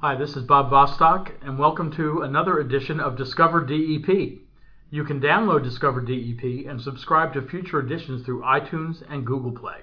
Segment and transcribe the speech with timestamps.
[0.00, 4.40] Hi, this is Bob Bostock, and welcome to another edition of Discover DEP.
[4.90, 9.78] You can download Discover DEP and subscribe to future editions through iTunes and Google Play.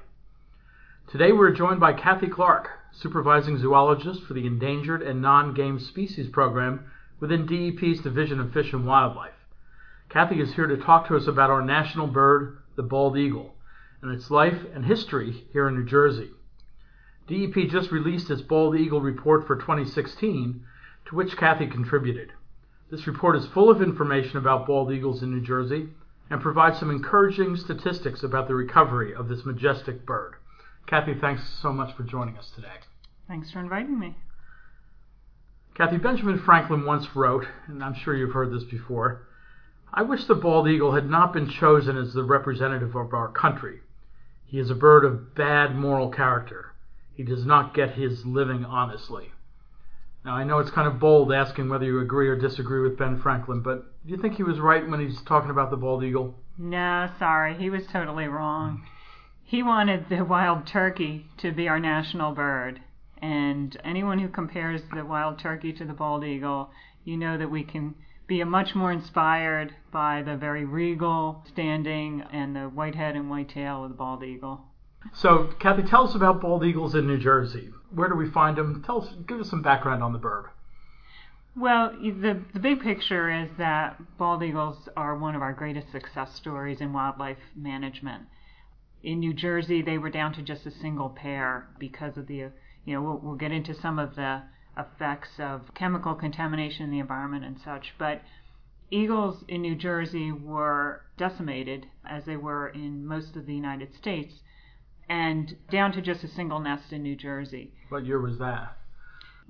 [1.09, 6.85] Today we're joined by Kathy Clark, supervising zoologist for the Endangered and Non-Game Species Program
[7.19, 9.33] within DEP's Division of Fish and Wildlife.
[10.09, 13.55] Kathy is here to talk to us about our national bird, the bald eagle,
[14.03, 16.29] and its life and history here in New Jersey.
[17.27, 20.61] DEP just released its Bald Eagle report for 2016,
[21.05, 22.33] to which Kathy contributed.
[22.91, 25.87] This report is full of information about bald eagles in New Jersey
[26.29, 30.35] and provides some encouraging statistics about the recovery of this majestic bird.
[30.85, 32.81] Kathy, thanks so much for joining us today.
[33.27, 34.15] Thanks for inviting me.
[35.75, 39.25] Kathy, Benjamin Franklin once wrote, and I'm sure you've heard this before
[39.93, 43.79] I wish the bald eagle had not been chosen as the representative of our country.
[44.45, 46.72] He is a bird of bad moral character
[47.15, 49.31] he does not get his living honestly.
[50.25, 53.19] Now, I know it's kind of bold asking whether you agree or disagree with Ben
[53.19, 56.35] Franklin, but do you think he was right when he's talking about the bald eagle?
[56.57, 58.83] No, sorry, he was totally wrong.
[59.43, 62.79] He wanted the wild turkey to be our national bird.
[63.21, 66.71] And anyone who compares the wild turkey to the bald eagle,
[67.03, 72.55] you know that we can be much more inspired by the very regal standing and
[72.55, 74.65] the white head and white tail of the bald eagle.
[75.11, 77.69] So, Kathy, tell us about bald eagles in New Jersey.
[77.93, 78.81] Where do we find them?
[78.85, 80.45] Tell us, give us some background on the bird.
[81.55, 86.33] Well, the the big picture is that bald eagles are one of our greatest success
[86.33, 88.23] stories in wildlife management.
[89.03, 92.49] In New Jersey, they were down to just a single pair because of the,
[92.85, 94.41] you know, we'll, we'll get into some of the
[94.77, 98.21] effects of chemical contamination in the environment and such, but
[98.89, 104.39] eagles in New Jersey were decimated as they were in most of the United States
[105.09, 107.71] and down to just a single nest in New Jersey.
[107.89, 108.77] What year was that?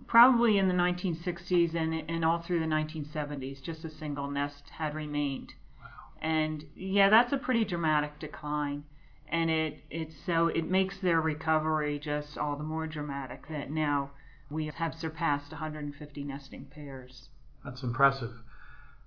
[0.07, 4.95] Probably in the 1960s and, and all through the 1970s, just a single nest had
[4.95, 5.53] remained.
[5.79, 5.87] Wow.
[6.21, 8.83] And yeah, that's a pretty dramatic decline.
[9.29, 14.11] And it it's so it makes their recovery just all the more dramatic that now
[14.49, 17.29] we have surpassed 150 nesting pairs.
[17.63, 18.33] That's impressive.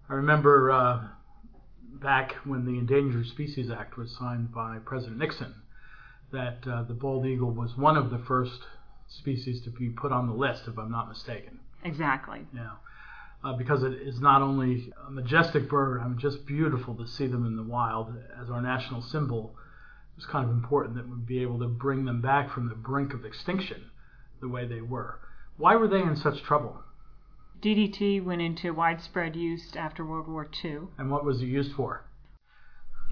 [0.09, 1.09] I remember uh,
[2.01, 5.55] back when the Endangered Species Act was signed by President Nixon
[6.36, 8.60] that uh, the bald eagle was one of the first
[9.08, 11.60] species to be put on the list, if I'm not mistaken.
[11.82, 12.47] Exactly.
[12.54, 12.72] Yeah.
[13.42, 17.26] Uh, because it is not only a majestic bird, I mean, just beautiful to see
[17.26, 19.54] them in the wild as our national symbol.
[20.19, 23.14] It's kind of important that we be able to bring them back from the brink
[23.14, 23.91] of extinction
[24.41, 25.18] the way they were.
[25.56, 26.82] Why were they in such trouble?
[27.62, 30.80] DDT went into widespread use after World War II.
[30.98, 32.06] And what was it used for?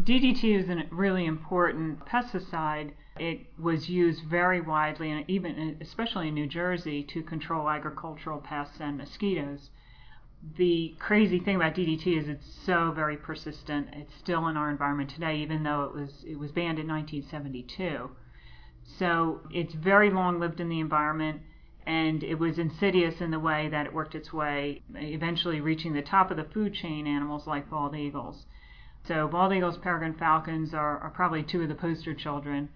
[0.03, 6.35] DDT is a really important pesticide it was used very widely, and even especially in
[6.35, 9.71] New Jersey, to control agricultural pests and mosquitoes.
[10.57, 13.89] The crazy thing about DDT is it's so very persistent.
[13.93, 18.11] It's still in our environment today, even though it was it was banned in 1972.
[18.83, 21.41] So it's very long lived in the environment,
[21.87, 26.03] and it was insidious in the way that it worked its way, eventually reaching the
[26.03, 27.07] top of the food chain.
[27.07, 28.45] Animals like bald eagles.
[29.07, 32.69] So bald eagles, peregrine falcons are, are probably two of the poster children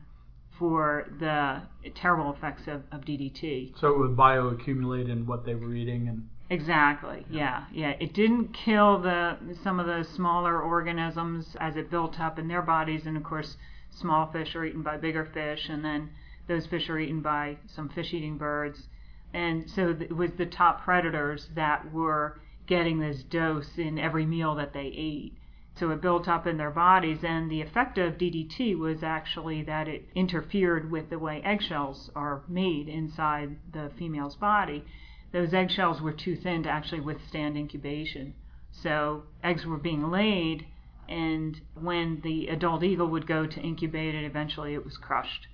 [0.58, 1.62] for the
[1.94, 3.78] terrible effects of, of DDT.
[3.78, 7.26] So it would bioaccumulate in what they were eating and Exactly.
[7.30, 7.66] Yeah.
[7.72, 12.48] yeah, It didn't kill the some of the smaller organisms as it built up in
[12.48, 13.56] their bodies, and of course,
[13.90, 16.10] small fish are eaten by bigger fish, and then
[16.46, 18.88] those fish are eaten by some fish-eating birds,
[19.34, 24.54] and so it was the top predators that were getting this dose in every meal
[24.54, 25.37] that they ate.
[25.78, 29.86] So it built up in their bodies, and the effect of DDT was actually that
[29.86, 34.84] it interfered with the way eggshells are made inside the female's body.
[35.30, 38.34] Those eggshells were too thin to actually withstand incubation.
[38.72, 40.66] So eggs were being laid,
[41.08, 45.46] and when the adult eagle would go to incubate it, eventually it was crushed.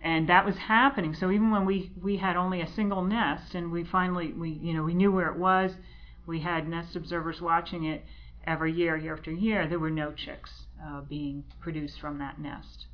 [0.00, 1.12] And that was happening.
[1.12, 4.72] So even when we, we had only a single nest, and we finally we you
[4.72, 5.76] know we knew where it was,
[6.24, 8.06] we had nest observers watching it
[8.46, 10.50] every year, year after year, there were no chicks
[10.84, 12.86] uh, being produced from that nest.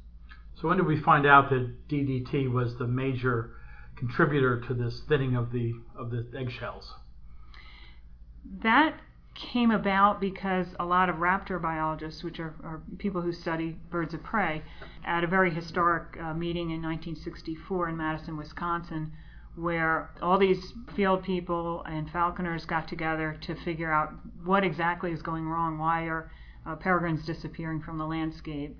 [0.60, 3.52] So when did we find out that DDT was the major
[3.96, 6.94] contributor to this thinning of the of the eggshells?
[8.62, 9.00] That
[9.34, 14.14] came about because a lot of raptor biologists, which are, are people who study birds
[14.14, 14.62] of prey,
[15.04, 19.12] at a very historic uh, meeting in 1964 in Madison, Wisconsin,
[19.56, 24.12] where all these field people and falconers got together to figure out
[24.44, 25.78] what exactly is going wrong.
[25.78, 26.30] Why are
[26.66, 28.76] uh, peregrines disappearing from the landscape?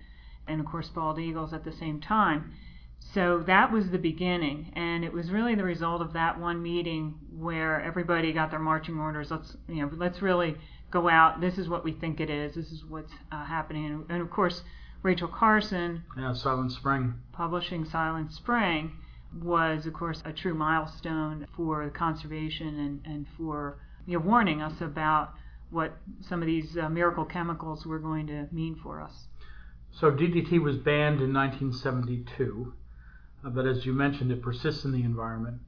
[0.47, 2.53] And of course, bald eagles at the same time.
[2.99, 7.15] So that was the beginning, and it was really the result of that one meeting
[7.31, 9.31] where everybody got their marching orders.
[9.31, 10.57] Let's you know, let's really
[10.91, 11.41] go out.
[11.41, 12.55] This is what we think it is.
[12.55, 13.87] This is what's uh, happening.
[13.87, 14.63] And, and, of course,
[15.03, 18.93] Rachel Carson, yeah, Silent Spring, publishing Silent Spring,
[19.43, 24.81] was of course a true milestone for conservation and and for you know, warning us
[24.81, 25.35] about
[25.71, 29.27] what some of these uh, miracle chemicals were going to mean for us.
[29.93, 32.73] So DDT was banned in 1972.
[33.45, 35.59] Uh, but as you mentioned, it persists in the environment.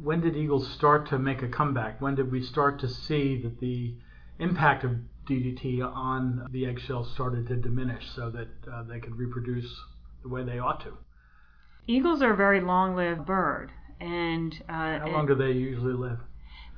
[0.00, 2.00] When did eagles start to make a comeback?
[2.00, 3.94] When did we start to see that the
[4.38, 4.92] impact of
[5.28, 9.68] DDT on the eggshells started to diminish so that uh, they could reproduce
[10.22, 10.96] the way they ought to?
[11.90, 16.18] Eagles are a very long-lived bird, and uh, how long do they usually live?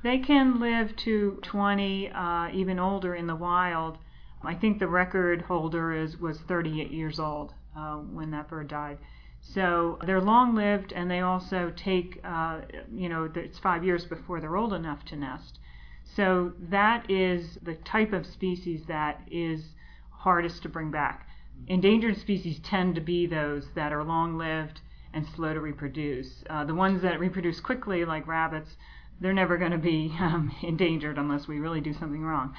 [0.03, 3.97] They can live to 20, uh, even older in the wild.
[4.41, 8.99] I think the record holder is was 38 years old uh, when that bird died.
[9.41, 14.39] So they're long lived, and they also take, uh, you know, it's five years before
[14.39, 15.59] they're old enough to nest.
[16.05, 19.75] So that is the type of species that is
[20.09, 21.27] hardest to bring back.
[21.67, 24.79] Endangered species tend to be those that are long lived
[25.13, 26.43] and slow to reproduce.
[26.49, 28.77] Uh, the ones that reproduce quickly, like rabbits,
[29.19, 32.53] they're never going to be um, endangered unless we really do something wrong.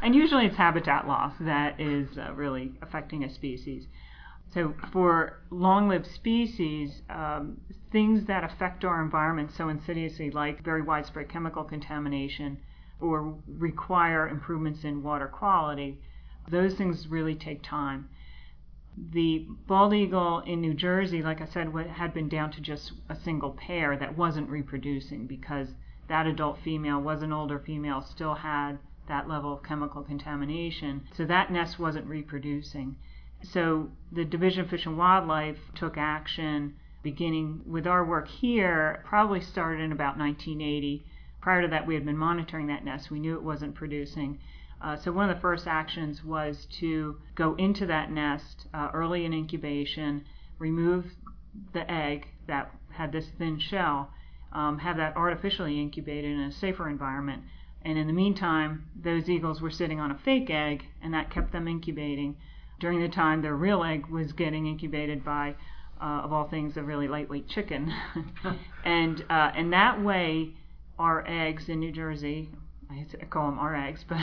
[0.00, 3.86] And usually it's habitat loss that is uh, really affecting a species.
[4.54, 7.60] So for long-lived species, um,
[7.92, 12.58] things that affect our environment so insidiously, like very widespread chemical contamination
[13.00, 16.00] or require improvements in water quality,
[16.48, 18.08] those things really take time.
[19.10, 23.14] The bald eagle in New Jersey, like I said, had been down to just a
[23.14, 25.74] single pair that wasn't reproducing because
[26.08, 31.02] that adult female was an older female, still had that level of chemical contamination.
[31.14, 32.96] So that nest wasn't reproducing.
[33.42, 39.40] So the Division of Fish and Wildlife took action beginning with our work here, probably
[39.40, 41.04] started in about 1980.
[41.40, 43.10] Prior to that, we had been monitoring that nest.
[43.10, 44.40] We knew it wasn't producing.
[44.80, 49.24] Uh, so one of the first actions was to go into that nest uh, early
[49.24, 50.24] in incubation,
[50.58, 51.04] remove
[51.72, 54.10] the egg that had this thin shell,
[54.52, 57.42] um, have that artificially incubated in a safer environment.
[57.82, 61.52] And in the meantime, those eagles were sitting on a fake egg, and that kept
[61.52, 62.36] them incubating
[62.80, 65.54] during the time their real egg was getting incubated by,
[66.00, 67.92] uh, of all things, a really lightweight chicken.
[68.84, 70.54] and uh, and that way,
[70.98, 72.50] our eggs in New Jersey,
[72.90, 74.18] I call them our eggs, but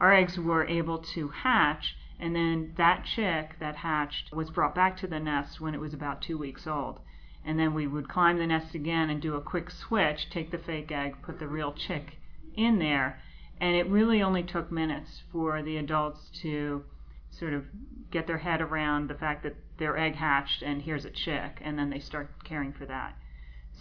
[0.00, 1.96] our eggs were able to hatch.
[2.18, 5.92] And then that chick that hatched was brought back to the nest when it was
[5.92, 7.00] about two weeks old.
[7.44, 10.58] And then we would climb the nest again and do a quick switch, take the
[10.58, 12.18] fake egg, put the real chick
[12.54, 13.20] in there.
[13.60, 16.84] And it really only took minutes for the adults to
[17.30, 17.64] sort of
[18.10, 21.78] get their head around the fact that their egg hatched and here's a chick, and
[21.78, 23.16] then they start caring for that.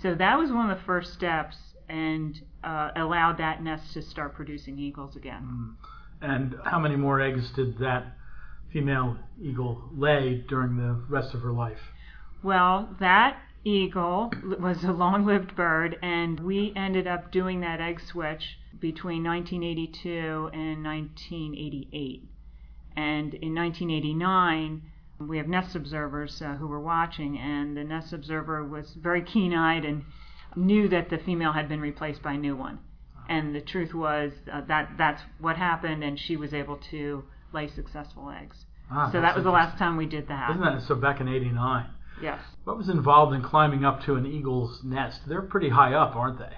[0.01, 4.33] So that was one of the first steps and uh, allowed that nest to start
[4.33, 5.43] producing eagles again.
[5.43, 5.75] Mm.
[6.21, 8.15] And how many more eggs did that
[8.71, 11.79] female eagle lay during the rest of her life?
[12.41, 18.01] Well, that eagle was a long lived bird, and we ended up doing that egg
[18.01, 22.23] switch between 1982 and 1988.
[22.95, 24.81] And in 1989,
[25.19, 29.53] we have nest observers uh, who were watching, and the nest observer was very keen
[29.53, 30.03] eyed and
[30.55, 32.79] knew that the female had been replaced by a new one.
[33.29, 37.69] And the truth was uh, that that's what happened, and she was able to lay
[37.69, 38.65] successful eggs.
[38.91, 40.49] Ah, so that was the last time we did that.
[40.51, 40.95] Isn't that so?
[40.95, 41.85] Back in '89.
[42.21, 42.41] Yes.
[42.65, 45.21] What was involved in climbing up to an eagle's nest?
[45.27, 46.53] They're pretty high up, aren't they?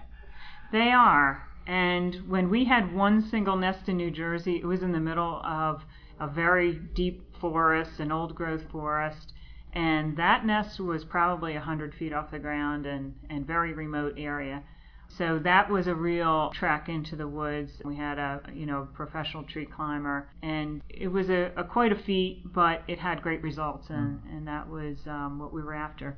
[0.72, 1.48] They are.
[1.68, 5.42] And when we had one single nest in New Jersey, it was in the middle
[5.44, 5.84] of
[6.20, 9.34] a very deep forest, an old growth forest,
[9.76, 14.64] and that nest was probably 100 feet off the ground and, and very remote area.
[15.10, 17.72] So that was a real trek into the woods.
[17.84, 21.96] We had a you know professional tree climber, and it was a, a quite a
[21.96, 24.30] feat, but it had great results, and, mm.
[24.30, 26.18] and that was um, what we were after.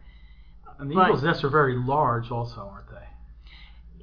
[0.79, 3.07] And the but, eagles' nests are very large, also, aren't they?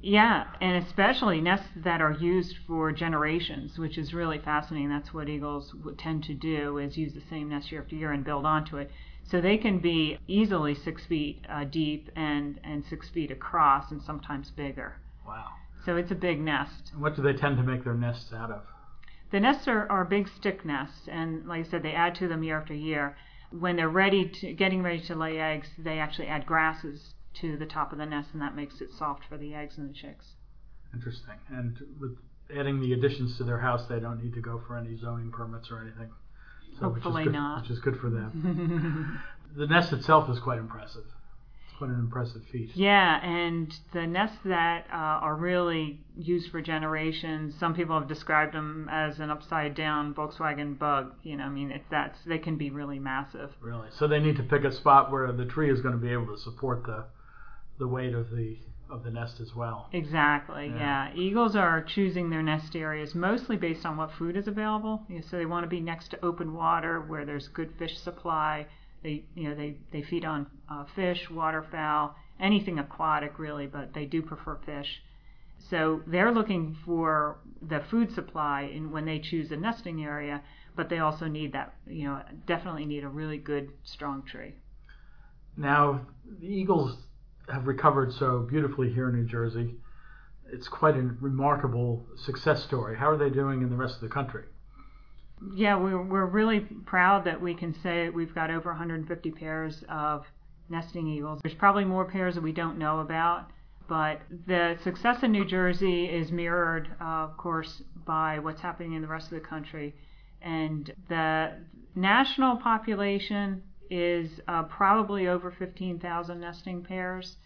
[0.01, 4.89] Yeah, and especially nests that are used for generations, which is really fascinating.
[4.89, 8.23] That's what eagles tend to do is use the same nest year after year and
[8.23, 8.91] build onto it.
[9.29, 14.01] So they can be easily six feet uh, deep and, and six feet across and
[14.01, 14.97] sometimes bigger.
[15.25, 15.47] Wow.
[15.85, 16.91] So it's a big nest.
[16.93, 18.61] And what do they tend to make their nests out of?
[19.31, 22.43] The nests are, are big stick nests, and like I said, they add to them
[22.43, 23.17] year after year.
[23.51, 27.65] When they're ready to, getting ready to lay eggs, they actually add grasses to the
[27.65, 30.35] top of the nest, and that makes it soft for the eggs and the chicks.
[30.93, 31.35] Interesting.
[31.49, 32.17] And with
[32.55, 35.69] adding the additions to their house, they don't need to go for any zoning permits
[35.71, 36.11] or anything.
[36.79, 37.61] So, Hopefully which good, not.
[37.61, 39.21] Which is good for them.
[39.57, 41.05] the nest itself is quite impressive.
[41.67, 42.71] It's quite an impressive feat.
[42.75, 48.53] Yeah, and the nests that uh, are really used for generations, some people have described
[48.53, 51.13] them as an upside down Volkswagen bug.
[51.23, 53.51] You know, I mean, it's that's they can be really massive.
[53.61, 53.87] Really.
[53.91, 56.27] So they need to pick a spot where the tree is going to be able
[56.27, 57.05] to support the
[57.77, 58.57] the weight of the
[58.89, 59.87] of the nest as well.
[59.93, 60.67] Exactly.
[60.67, 61.09] Yeah.
[61.09, 61.15] yeah.
[61.15, 65.03] Eagles are choosing their nest areas mostly based on what food is available.
[65.29, 68.67] So they want to be next to open water where there's good fish supply.
[69.03, 74.05] They you know they they feed on uh, fish, waterfowl, anything aquatic really, but they
[74.05, 75.01] do prefer fish.
[75.69, 80.43] So they're looking for the food supply in when they choose a nesting area,
[80.75, 84.55] but they also need that you know definitely need a really good strong tree.
[85.57, 86.01] Now
[86.39, 86.97] the eagles
[87.49, 89.75] have recovered so beautifully here in New Jersey.
[90.51, 92.97] It's quite a remarkable success story.
[92.97, 94.43] How are they doing in the rest of the country?
[95.53, 100.25] Yeah, we're, we're really proud that we can say we've got over 150 pairs of
[100.69, 101.39] nesting eagles.
[101.43, 103.49] There's probably more pairs that we don't know about,
[103.87, 109.01] but the success in New Jersey is mirrored, uh, of course, by what's happening in
[109.01, 109.93] the rest of the country.
[110.41, 111.53] And the
[111.95, 117.37] national population is uh, probably over 15,000 nesting pairs.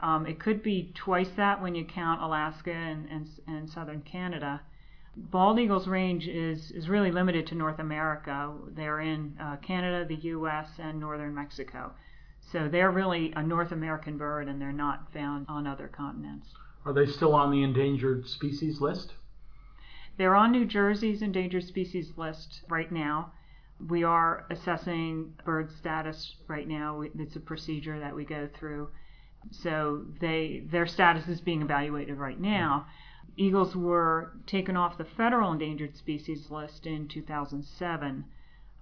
[0.00, 4.60] Um, it could be twice that when you count Alaska and, and, and southern Canada.
[5.16, 8.52] Bald eagle's range is, is really limited to North America.
[8.74, 11.92] They're in uh, Canada, the U.S., and northern Mexico.
[12.52, 16.48] So they're really a North American bird and they're not found on other continents.
[16.84, 19.14] Are they still on the endangered species list?
[20.16, 23.32] They're on New Jersey's endangered species list right now.
[23.88, 27.02] We are assessing bird status right now.
[27.02, 28.88] It's a procedure that we go through.
[29.50, 32.86] So they their status is being evaluated right now.
[33.36, 38.24] Eagles were taken off the federal endangered species list in 2007,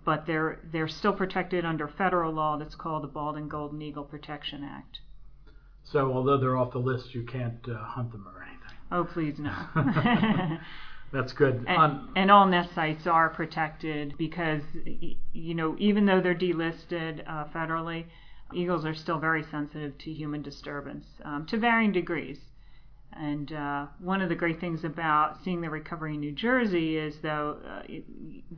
[0.04, 4.04] but they're they're still protected under federal law that's called the Bald and Golden Eagle
[4.04, 5.00] Protection Act.
[5.84, 8.76] So although they're off the list, you can't uh, hunt them or anything.
[8.92, 9.52] Oh, please no.
[11.12, 11.64] That's good.
[11.68, 14.62] And, um, and, all nest sites are protected because,
[15.32, 18.06] you know, even though they're delisted uh, federally,
[18.54, 22.38] eagles are still very sensitive to human disturbance um, to varying degrees.
[23.12, 27.18] And uh, one of the great things about seeing the recovery in New Jersey is,
[27.20, 28.04] though, uh, it,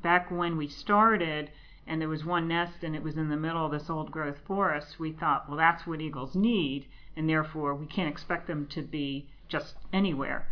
[0.01, 1.51] back when we started
[1.87, 4.39] and there was one nest and it was in the middle of this old growth
[4.47, 8.81] forest, we thought, well, that's what eagles need, and therefore we can't expect them to
[8.81, 10.47] be just anywhere.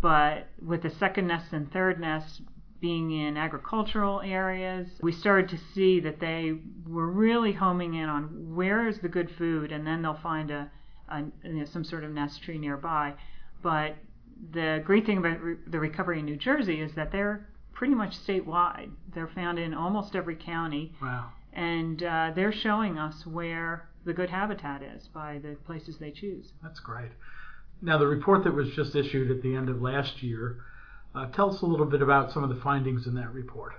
[0.00, 2.42] But with the second nest and third nest
[2.80, 8.54] being in agricultural areas, we started to see that they were really homing in on
[8.54, 10.70] where is the good food, and then they'll find a,
[11.08, 13.14] a you know, some sort of nest tree nearby.
[13.62, 13.96] But
[14.52, 18.18] the great thing about re- the recovery in New Jersey is that they're pretty much
[18.18, 18.90] statewide.
[19.14, 20.94] They're found in almost every county.
[21.00, 21.30] Wow.
[21.52, 26.52] And uh, they're showing us where the good habitat is by the places they choose.
[26.62, 27.10] That's great.
[27.82, 30.58] Now, the report that was just issued at the end of last year,
[31.14, 33.74] uh, tell us a little bit about some of the findings in that report.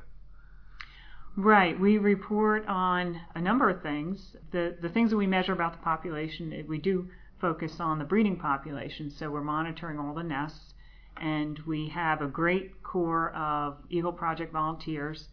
[1.35, 1.79] Right.
[1.79, 4.35] We report on a number of things.
[4.51, 8.37] The, the things that we measure about the population, we do focus on the breeding
[8.37, 10.73] population, so we're monitoring all the nests.
[11.15, 15.27] And we have a great core of Eagle Project volunteers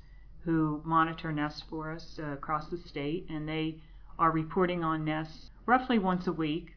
[0.45, 3.81] who monitor nests for us uh, across the state, and they
[4.19, 6.74] are reporting on nests roughly once a week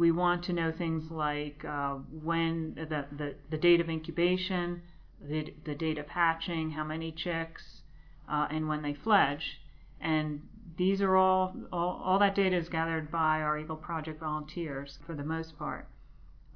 [0.00, 4.80] we want to know things like uh, when the, the, the date of incubation,
[5.20, 7.82] the, the date of hatching, how many chicks,
[8.26, 9.60] uh, and when they fledge.
[10.00, 10.40] And
[10.78, 15.14] these are all, all, all that data is gathered by our Eagle Project volunteers for
[15.14, 15.86] the most part.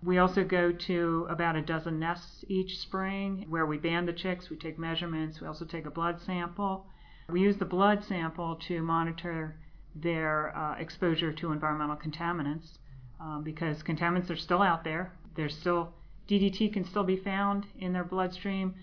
[0.03, 4.49] We also go to about a dozen nests each spring where we band the chicks,
[4.49, 6.87] we take measurements, we also take a blood sample.
[7.29, 9.57] We use the blood sample to monitor
[9.95, 12.79] their uh, exposure to environmental contaminants
[13.21, 15.13] um, because contaminants are still out there.
[15.37, 15.93] There's still
[16.29, 18.75] DDT can still be found in their bloodstream,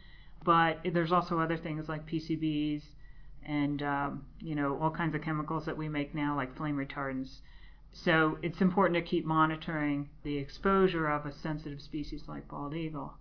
[0.44, 2.84] but there's also other things like PCBs
[3.46, 7.40] and um, you know all kinds of chemicals that we make now like flame retardants.
[7.94, 13.14] So it's important to keep monitoring the exposure of a sensitive species like bald eagle.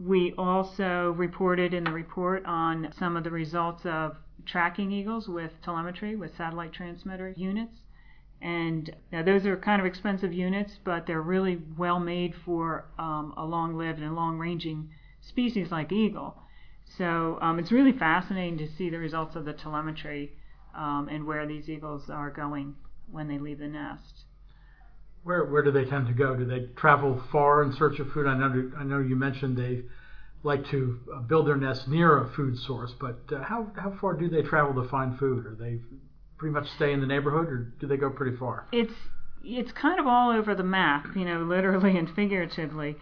[0.00, 5.52] We also reported in the report on some of the results of tracking eagles with
[5.62, 7.76] telemetry with satellite transmitter units.
[8.42, 13.32] And now those are kind of expensive units, but they're really well made for um,
[13.36, 16.36] a long lived and long ranging species like eagle.
[16.98, 20.32] So um, it's really fascinating to see the results of the telemetry
[20.74, 22.74] um, and where these eagles are going
[23.10, 24.24] when they leave the nest.
[25.22, 26.34] Where where do they tend to go?
[26.34, 28.26] Do they travel far in search of food?
[28.26, 29.82] I know I know you mentioned they
[30.42, 34.14] like to uh, build their nest near a food source, but uh, how how far
[34.14, 35.46] do they travel to find food?
[35.46, 35.78] Are they
[36.42, 38.66] pretty much stay in the neighborhood, or do they go pretty far?
[38.72, 38.92] It's
[39.44, 42.96] it's kind of all over the map, you know, literally and figuratively.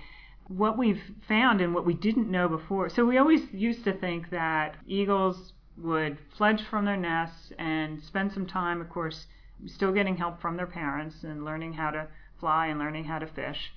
[0.47, 2.91] What we've found and what we didn't know before.
[2.91, 8.33] So we always used to think that eagles would fledge from their nests and spend
[8.33, 9.27] some time, of course,
[9.65, 13.27] still getting help from their parents and learning how to fly and learning how to
[13.27, 13.73] fish.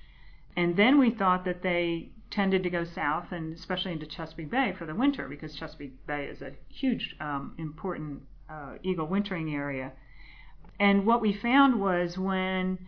[0.56, 4.74] And then we thought that they tended to go south and especially into Chesapeake Bay
[4.76, 9.92] for the winter because Chesapeake Bay is a huge, um, important uh, eagle wintering area.
[10.78, 12.78] And what we found was when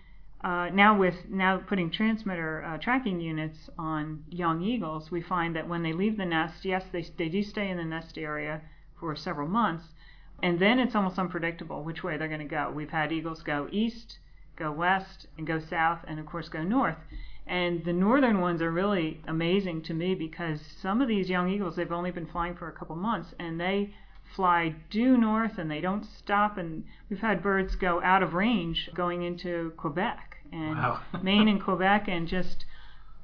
[0.42, 5.68] uh, now with now putting transmitter uh, tracking units on young eagles, we find that
[5.68, 8.60] when they leave the nest, yes, they they do stay in the nest area
[8.98, 9.94] for several months,
[10.42, 12.70] and then it's almost unpredictable which way they're going to go.
[12.70, 14.18] We've had eagles go east,
[14.56, 16.98] go west, and go south, and of course go north.
[17.46, 21.76] And the northern ones are really amazing to me because some of these young eagles,
[21.76, 23.94] they've only been flying for a couple months, and they
[24.34, 26.58] fly due north and they don't stop.
[26.58, 31.00] And we've had birds go out of range going into Quebec and wow.
[31.22, 32.64] Maine and Quebec and just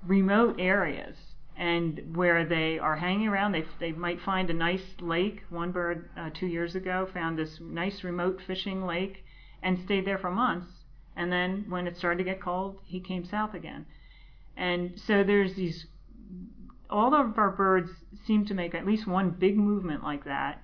[0.06, 1.16] remote areas
[1.56, 3.52] and where they are hanging around.
[3.52, 5.42] They they might find a nice lake.
[5.50, 9.24] One bird uh, two years ago found this nice remote fishing lake
[9.62, 10.84] and stayed there for months.
[11.16, 13.86] And then when it started to get cold, he came south again.
[14.56, 15.86] And so there's these.
[16.88, 17.90] All of our birds
[18.26, 20.61] seem to make at least one big movement like that,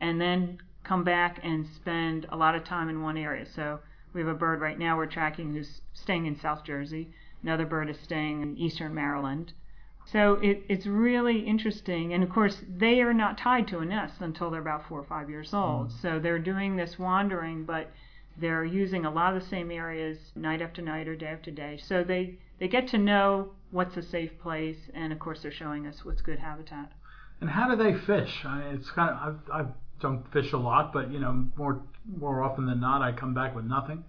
[0.00, 3.46] and then come back and spend a lot of time in one area.
[3.54, 3.80] So
[4.12, 7.10] we have a bird right now we're tracking who's staying in South Jersey.
[7.42, 9.52] Another bird is staying in eastern Maryland
[10.12, 12.12] so it, it's really interesting.
[12.12, 15.04] And of course, they are not tied to a nest until they're about four or
[15.04, 15.90] five years old.
[15.90, 16.02] Mm.
[16.02, 17.90] So they're doing this wandering, but
[18.36, 21.78] they're using a lot of the same areas night after night or day after day.
[21.82, 25.86] So they, they get to know what's a safe place, and of course, they're showing
[25.86, 26.90] us what's good habitat.
[27.40, 28.44] And how do they fish?
[28.44, 29.16] I mean, it's kind of
[29.52, 29.68] I've, I
[30.00, 31.82] don't fish a lot, but you know more
[32.18, 34.04] more often than not, I come back with nothing.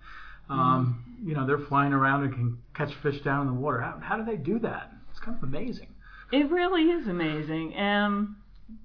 [0.49, 1.29] Um, mm-hmm.
[1.29, 3.79] You know, they're flying around and can catch fish down in the water.
[3.79, 4.91] How, how do they do that?
[5.11, 5.87] It's kind of amazing.
[6.31, 7.77] It really is amazing.
[7.77, 8.37] Um,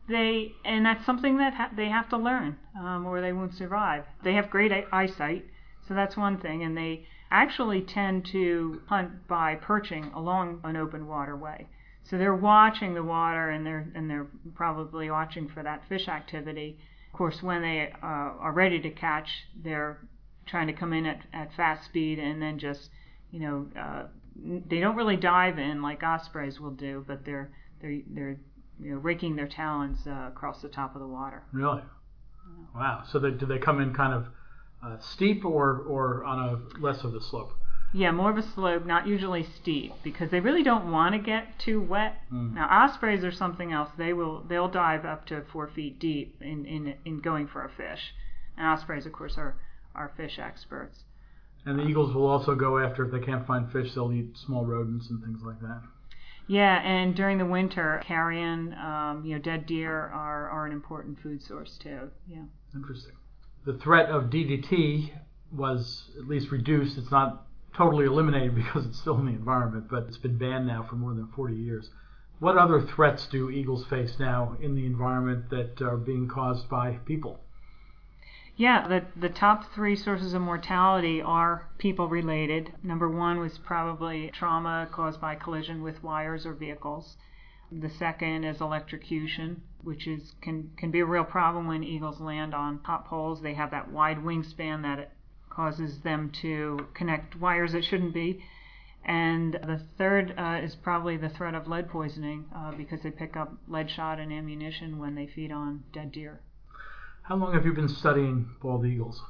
[0.08, 4.04] they and that's something that ha- they have to learn, um, or they won't survive.
[4.24, 5.44] They have great eyesight,
[5.86, 11.06] so that's one thing, and they actually tend to hunt by perching along an open
[11.06, 11.66] waterway.
[12.02, 16.78] So they're watching the water, and they're and they're probably watching for that fish activity.
[17.16, 19.30] Course, when they uh, are ready to catch,
[19.64, 20.06] they're
[20.44, 22.90] trying to come in at, at fast speed and then just
[23.30, 24.02] you know uh,
[24.68, 27.50] they don't really dive in like ospreys will do, but they're
[27.80, 28.36] they're they're
[28.78, 31.42] you know raking their talons uh, across the top of the water.
[31.52, 31.80] Really?
[32.74, 33.04] Wow.
[33.10, 34.26] So they, do they come in kind of
[34.84, 37.52] uh, steep or or on a less of a slope?
[37.96, 41.58] Yeah, more of a slope, not usually steep, because they really don't want to get
[41.58, 42.18] too wet.
[42.30, 42.52] Mm.
[42.52, 43.88] Now ospreys are something else.
[43.96, 47.70] They will they'll dive up to four feet deep in in in going for a
[47.70, 48.12] fish.
[48.58, 49.56] And ospreys, of course, are
[49.94, 51.04] are fish experts.
[51.64, 54.66] And the eagles will also go after if they can't find fish, they'll eat small
[54.66, 55.80] rodents and things like that.
[56.48, 61.18] Yeah, and during the winter, carrion, um, you know, dead deer are, are an important
[61.22, 62.10] food source too.
[62.28, 62.44] Yeah.
[62.74, 63.14] Interesting.
[63.64, 65.12] The threat of DDT
[65.50, 66.98] was at least reduced.
[66.98, 70.82] It's not totally eliminated because it's still in the environment, but it's been banned now
[70.82, 71.90] for more than 40 years.
[72.38, 76.98] What other threats do eagles face now in the environment that are being caused by
[77.06, 77.40] people?
[78.58, 82.72] Yeah, the the top three sources of mortality are people related.
[82.82, 87.18] Number one was probably trauma caused by collision with wires or vehicles.
[87.70, 92.54] The second is electrocution, which is can can be a real problem when eagles land
[92.54, 93.42] on hot poles.
[93.42, 95.12] They have that wide wingspan that
[95.56, 98.44] causes them to connect wires that shouldn't be.
[99.06, 103.36] And the third uh, is probably the threat of lead poisoning uh, because they pick
[103.36, 106.40] up lead shot and ammunition when they feed on dead deer.
[107.22, 109.22] How long have you been studying bald eagles?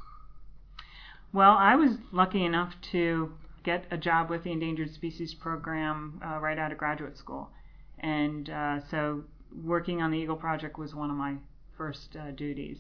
[1.33, 3.33] Well, I was lucky enough to
[3.65, 7.51] get a job with the Endangered Species Program uh, right out of graduate school.
[7.99, 9.25] And uh, so
[9.65, 11.37] working on the Eagle Project was one of my
[11.77, 12.79] first uh, duties.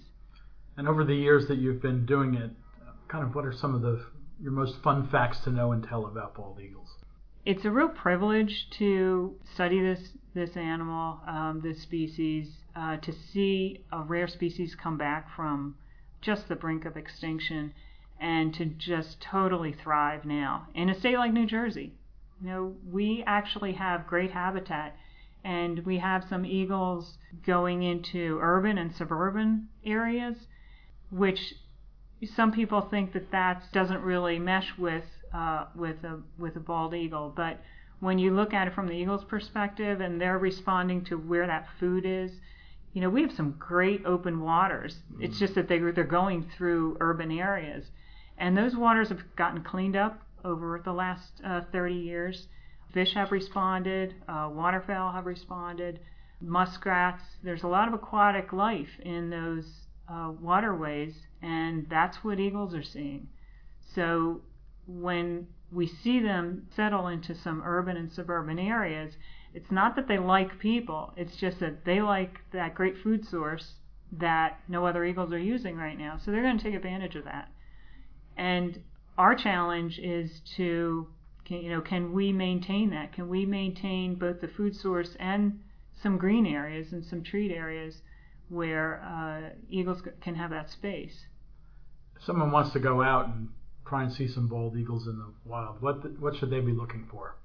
[0.77, 2.51] And over the years that you've been doing it,
[3.09, 4.05] kind of what are some of the
[4.41, 6.97] your most fun facts to know and tell about bald eagles?
[7.47, 13.83] it's a real privilege to study this this animal, um, this species, uh, to see
[13.91, 15.75] a rare species come back from
[16.21, 17.73] just the brink of extinction
[18.21, 21.95] and to just totally thrive now in a state like New Jersey.
[22.43, 24.95] You know, we actually have great habitat
[25.43, 27.17] and we have some eagles
[27.47, 30.37] going into urban and suburban areas,
[31.11, 31.55] which
[32.25, 36.95] some people think that that doesn't really mesh with uh, with a with a bald
[36.95, 37.61] eagle, but
[38.01, 41.67] when you look at it from the eagle's perspective and they're responding to where that
[41.81, 42.31] food is,
[42.93, 44.99] you know, we have some great open waters.
[45.15, 45.25] Mm.
[45.25, 47.91] It's just that they they're going through urban areas,
[48.39, 52.49] and those waters have gotten cleaned up over the last uh, 30 years.
[52.93, 56.01] Fish have responded, uh, waterfowl have responded,
[56.41, 57.23] muskrats.
[57.43, 62.83] There's a lot of aquatic life in those uh, waterways, and that's what eagles are
[62.83, 63.29] seeing.
[63.95, 64.41] So
[64.87, 69.15] when we see them settle into some urban and suburban areas,
[69.55, 73.75] it's not that they like people, it's just that they like that great food source
[74.13, 76.19] that no other eagles are using right now.
[76.23, 77.51] So they're going to take advantage of that.
[78.37, 78.81] And
[79.19, 81.09] our challenge is to,
[81.45, 83.13] can, you know, can we maintain that?
[83.13, 85.61] Can we maintain both the food source and
[86.01, 88.03] some green areas and some treat areas
[88.49, 91.27] where uh, eagles can have that space?
[92.17, 93.49] If someone wants to go out and
[93.87, 96.73] try and see some bald eagles in the wild, what the, what should they be
[96.73, 97.37] looking for?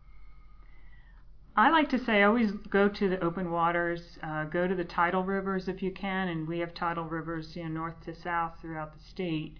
[1.55, 5.23] I like to say always go to the open waters, uh, go to the tidal
[5.23, 8.93] rivers if you can, and we have tidal rivers you know, north to south throughout
[8.93, 9.57] the state,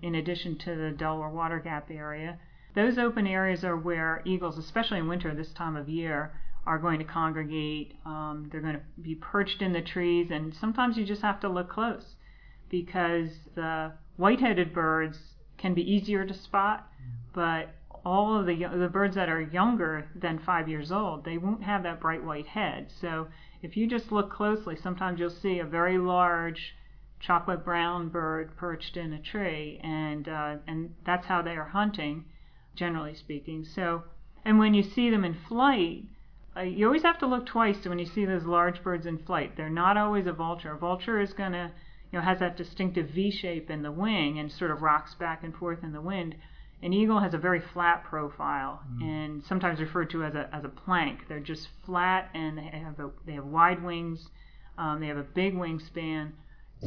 [0.00, 2.38] in addition to the Delaware Water Gap area.
[2.74, 6.32] Those open areas are where eagles, especially in winter this time of year,
[6.66, 7.94] are going to congregate.
[8.06, 11.48] Um, they're going to be perched in the trees, and sometimes you just have to
[11.48, 12.14] look close
[12.70, 15.18] because the white-headed birds
[15.58, 16.88] can be easier to spot,
[17.34, 21.62] but all of the the birds that are younger than five years old, they won't
[21.62, 22.90] have that bright white head.
[23.00, 23.28] So
[23.62, 26.74] if you just look closely, sometimes you'll see a very large
[27.20, 32.24] chocolate brown bird perched in a tree, and uh, and that's how they are hunting,
[32.74, 33.64] generally speaking.
[33.64, 34.02] So
[34.44, 36.04] and when you see them in flight,
[36.56, 39.56] uh, you always have to look twice when you see those large birds in flight.
[39.56, 40.72] They're not always a vulture.
[40.72, 41.70] A vulture is going to
[42.12, 45.42] you know, has that distinctive V shape in the wing and sort of rocks back
[45.42, 46.34] and forth in the wind.
[46.82, 49.02] An eagle has a very flat profile mm.
[49.02, 51.20] and sometimes referred to as a as a plank.
[51.28, 54.28] They're just flat and they have a, they have wide wings.
[54.76, 56.32] Um, they have a big wingspan.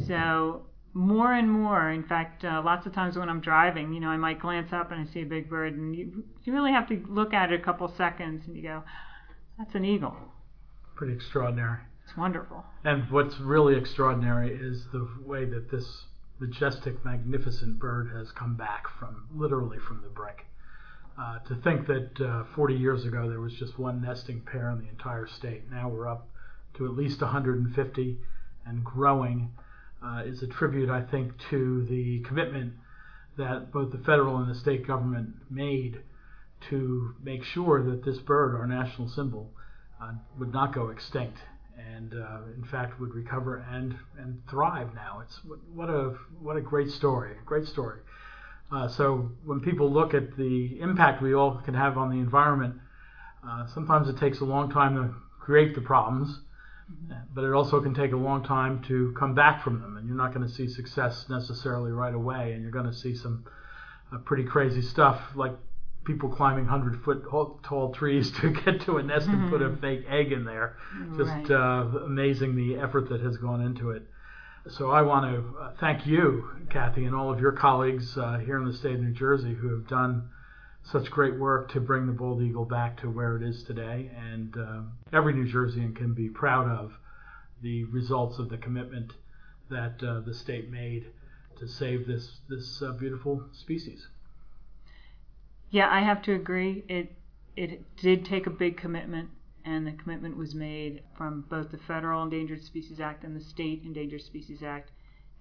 [0.06, 4.08] So more and more, in fact, uh, lots of times when I'm driving, you know,
[4.08, 6.88] I might glance up and I see a big bird, and you you really have
[6.88, 8.82] to look at it a couple seconds and you go,
[9.58, 10.16] that's an eagle.
[10.94, 11.78] Pretty extraordinary.
[12.04, 12.64] It's wonderful.
[12.84, 16.04] And what's really extraordinary is the way that this
[16.38, 20.44] majestic, magnificent bird has come back from literally from the brink.
[21.18, 24.78] Uh, to think that uh, 40 years ago there was just one nesting pair in
[24.78, 25.62] the entire state.
[25.70, 26.28] Now we're up
[26.74, 28.18] to at least 150
[28.66, 29.50] and growing
[30.04, 32.74] uh, is a tribute, I think, to the commitment
[33.38, 36.00] that both the federal and the state government made
[36.70, 39.52] to make sure that this bird, our national symbol,
[40.02, 41.38] uh, would not go extinct
[41.78, 45.22] and uh, in fact would recover and and thrive now.
[45.22, 45.40] It's
[45.74, 48.00] what a what a great story, great story.
[48.72, 52.74] Uh, so when people look at the impact we all can have on the environment,
[53.46, 56.40] uh, sometimes it takes a long time to create the problems,
[57.32, 59.96] but it also can take a long time to come back from them.
[59.96, 63.14] And you're not going to see success necessarily right away, and you're going to see
[63.14, 63.44] some
[64.12, 65.54] uh, pretty crazy stuff like
[66.06, 69.80] people climbing hundred foot tall trees to get to a nest and put a mm-hmm.
[69.80, 70.76] fake egg in there.
[71.16, 71.50] Just right.
[71.50, 74.02] uh, amazing the effort that has gone into it.
[74.68, 78.58] So I want to uh, thank you, Kathy, and all of your colleagues uh, here
[78.58, 80.28] in the state of New Jersey who have done
[80.82, 84.10] such great work to bring the bald eagle back to where it is today.
[84.16, 84.80] And uh,
[85.12, 86.92] every New Jerseyan can be proud of
[87.62, 89.12] the results of the commitment
[89.70, 91.06] that uh, the state made
[91.58, 94.06] to save this this uh, beautiful species.
[95.76, 96.84] Yeah, I have to agree.
[96.88, 97.12] It
[97.54, 99.28] it did take a big commitment,
[99.62, 103.82] and the commitment was made from both the Federal Endangered Species Act and the State
[103.84, 104.90] Endangered Species Act,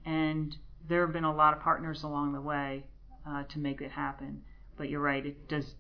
[0.04, 0.58] and
[0.90, 2.84] there have been a lot of partners along the way
[3.26, 4.44] uh, to make it happen.
[4.76, 5.76] But you're right; it does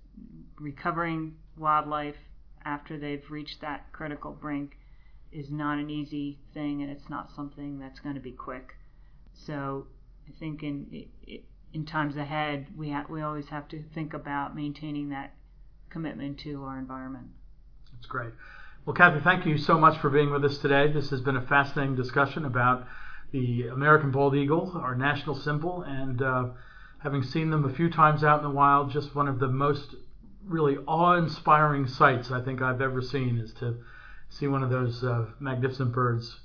[0.57, 2.15] recovering wildlife
[2.63, 4.77] after they've reached that critical brink
[5.33, 8.73] is not an easy thing, and it's not something that's going to be quick.
[9.33, 9.87] So
[10.29, 11.43] I think in it, it,
[11.75, 15.33] in times ahead, we ha- we always have to think about maintaining that
[15.89, 17.27] commitment to our environment.
[17.91, 18.31] That's great.
[18.85, 20.89] Well, Kathy, thank you so much for being with us today.
[20.89, 22.87] This has been a fascinating discussion about
[23.31, 26.45] the American bald eagle, our national symbol, and uh,
[26.99, 29.95] having seen them a few times out in the wild, just one of the most
[30.45, 33.75] really awe-inspiring sights I think I've ever seen is to
[34.29, 36.39] see one of those uh, magnificent birds,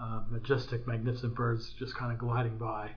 [0.00, 2.92] uh, majestic, magnificent birds, just kind of gliding by.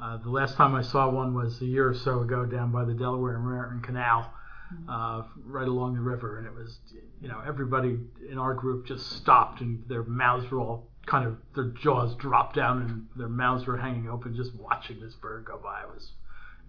[0.00, 2.84] Uh, the last time I saw one was a year or so ago down by
[2.84, 4.32] the Delaware and Raritan Canal,
[4.72, 4.88] mm-hmm.
[4.88, 6.78] uh, right along the river, and it was,
[7.20, 7.98] you know, everybody
[8.30, 12.54] in our group just stopped and their mouths were all kind of their jaws dropped
[12.54, 15.80] down and their mouths were hanging open just watching this bird go by.
[15.80, 16.12] It was,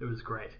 [0.01, 0.51] it was great.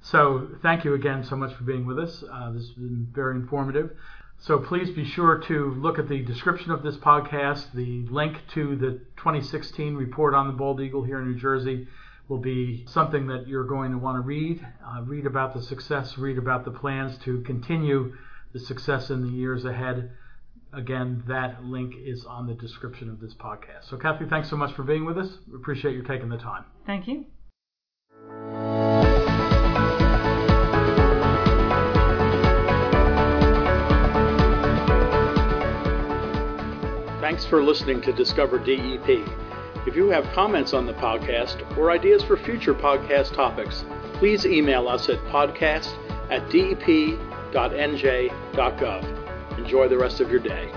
[0.00, 2.24] So thank you again so much for being with us.
[2.32, 3.90] Uh, this has been very informative.
[4.38, 7.72] So please be sure to look at the description of this podcast.
[7.74, 11.88] The link to the 2016 report on the bald eagle here in New Jersey
[12.28, 14.66] will be something that you're going to want to read.
[14.84, 18.14] Uh, read about the success, read about the plans to continue
[18.52, 20.10] the success in the years ahead.
[20.72, 23.88] Again, that link is on the description of this podcast.
[23.88, 25.38] So, Kathy, thanks so much for being with us.
[25.48, 26.64] We appreciate you taking the time.
[26.84, 27.26] Thank you.
[37.20, 39.45] Thanks for listening to Discover DEP.
[39.86, 44.88] If you have comments on the podcast or ideas for future podcast topics, please email
[44.88, 45.94] us at podcast
[46.28, 47.18] at dep.nj.gov.
[49.58, 50.72] Enjoy the rest of your day.